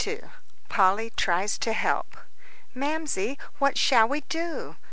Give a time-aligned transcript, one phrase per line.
[0.03, 0.23] XXII
[0.67, 2.17] POLLY TRIES TO HELP
[2.73, 4.77] "Mamsie, what shall we do?"